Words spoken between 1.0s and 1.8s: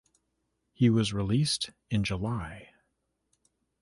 released